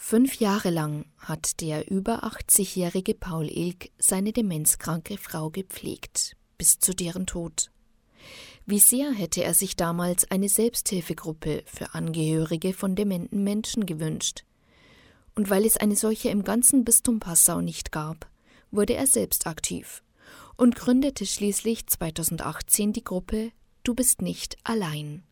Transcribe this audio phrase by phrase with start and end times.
[0.00, 6.94] Fünf Jahre lang hat der über 80-jährige Paul Ilk seine demenzkranke Frau gepflegt, bis zu
[6.94, 7.72] deren Tod.
[8.64, 14.44] Wie sehr hätte er sich damals eine Selbsthilfegruppe für Angehörige von dementen Menschen gewünscht.
[15.34, 18.30] Und weil es eine solche im ganzen Bistum Passau nicht gab,
[18.70, 20.04] wurde er selbst aktiv
[20.56, 23.50] und gründete schließlich 2018 die Gruppe
[23.82, 25.24] Du bist nicht allein.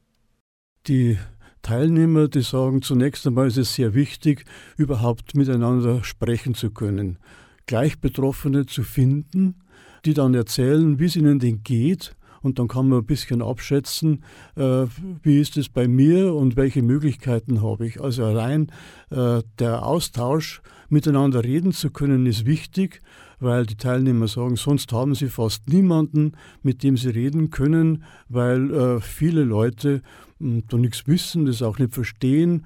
[0.87, 1.19] Die
[1.67, 4.45] Teilnehmer, die sagen, zunächst einmal ist es sehr wichtig,
[4.77, 7.19] überhaupt miteinander sprechen zu können,
[7.67, 9.57] gleich Betroffene zu finden,
[10.05, 12.15] die dann erzählen, wie es ihnen denn geht.
[12.47, 14.23] Und dann kann man ein bisschen abschätzen,
[14.55, 14.87] äh,
[15.25, 18.01] wie ist es bei mir und welche Möglichkeiten habe ich.
[18.01, 18.71] Also allein
[19.11, 23.01] äh, der Austausch, miteinander reden zu können, ist wichtig,
[23.41, 28.73] weil die Teilnehmer sagen, sonst haben sie fast niemanden, mit dem sie reden können, weil
[28.73, 30.03] äh, viele Leute
[30.39, 32.65] da nichts wissen, das auch nicht verstehen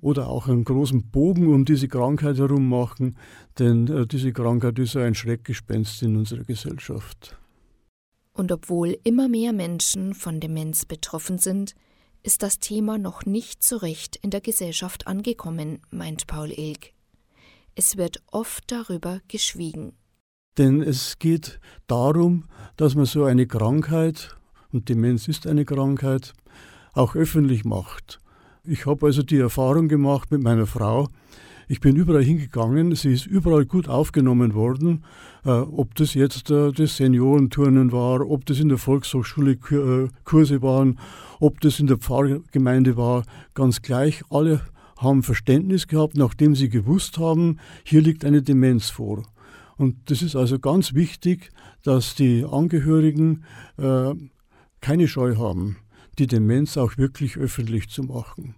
[0.00, 3.16] oder auch einen großen Bogen um diese Krankheit herum machen,
[3.60, 7.36] denn äh, diese Krankheit ist ein Schreckgespenst in unserer Gesellschaft.
[8.36, 11.74] Und obwohl immer mehr Menschen von Demenz betroffen sind,
[12.22, 16.92] ist das Thema noch nicht so recht in der Gesellschaft angekommen, meint Paul Ilk.
[17.74, 19.94] Es wird oft darüber geschwiegen.
[20.58, 22.44] Denn es geht darum,
[22.76, 24.36] dass man so eine Krankheit,
[24.70, 26.34] und Demenz ist eine Krankheit,
[26.92, 28.18] auch öffentlich macht.
[28.64, 31.08] Ich habe also die Erfahrung gemacht mit meiner Frau.
[31.68, 35.04] Ich bin überall hingegangen, sie ist überall gut aufgenommen worden,
[35.44, 40.62] äh, ob das jetzt äh, das Seniorenturnen war, ob das in der Volkshochschule äh, Kurse
[40.62, 40.98] waren,
[41.40, 44.22] ob das in der Pfarrgemeinde war, ganz gleich.
[44.30, 44.60] Alle
[44.96, 49.24] haben Verständnis gehabt, nachdem sie gewusst haben, hier liegt eine Demenz vor.
[49.76, 51.50] Und das ist also ganz wichtig,
[51.82, 53.44] dass die Angehörigen
[53.76, 54.14] äh,
[54.80, 55.76] keine Scheu haben
[56.18, 58.54] die Demenz auch wirklich öffentlich zu machen.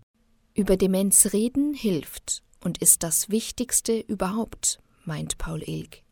[0.54, 6.02] Über Demenz reden hilft und ist das Wichtigste überhaupt, meint Paul Ilg.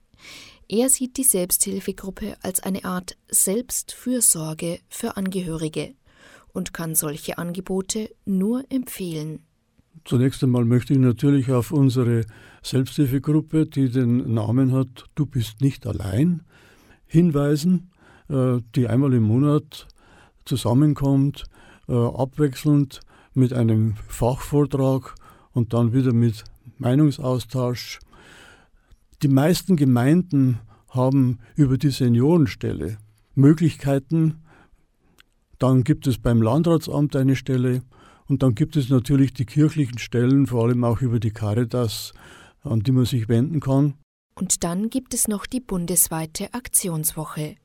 [0.69, 5.95] Er sieht die Selbsthilfegruppe als eine Art Selbstfürsorge für Angehörige
[6.53, 9.45] und kann solche Angebote nur empfehlen.
[10.05, 12.25] Zunächst einmal möchte ich natürlich auf unsere
[12.62, 16.43] Selbsthilfegruppe, die den Namen hat Du bist nicht allein,
[17.06, 17.91] hinweisen,
[18.29, 19.87] äh, die einmal im Monat
[20.45, 21.45] zusammenkommt,
[21.89, 23.01] äh, abwechselnd
[23.35, 25.15] mit einem Fachvortrag
[25.56, 26.44] und dann wieder mit
[26.77, 28.00] Meinungsaustausch.
[29.22, 30.59] Die meisten Gemeinden
[30.91, 32.99] haben über die Seniorenstelle
[33.34, 34.43] Möglichkeiten.
[35.59, 37.83] Dann gibt es beim Landratsamt eine Stelle
[38.27, 42.12] und dann gibt es natürlich die kirchlichen Stellen, vor allem auch über die Caritas,
[42.62, 43.94] an die man sich wenden kann.
[44.34, 47.56] Und dann gibt es noch die bundesweite Aktionswoche.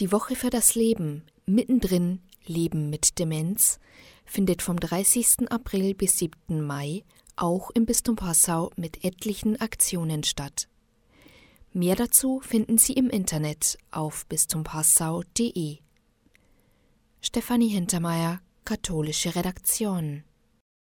[0.00, 3.78] Die Woche für das Leben Mittendrin Leben mit Demenz
[4.24, 5.50] findet vom 30.
[5.50, 6.60] April bis 7.
[6.60, 7.04] Mai
[7.36, 10.68] auch im Bistum Passau mit etlichen Aktionen statt.
[11.72, 15.78] Mehr dazu finden Sie im Internet auf bistumpassau.de.
[17.20, 20.22] Stefanie Hintermeier, Katholische Redaktion